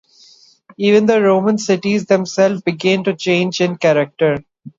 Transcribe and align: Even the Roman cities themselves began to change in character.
Even 0.77 1.05
the 1.05 1.21
Roman 1.21 1.59
cities 1.59 2.07
themselves 2.07 2.63
began 2.63 3.03
to 3.03 3.15
change 3.15 3.61
in 3.61 3.77
character. 3.77 4.43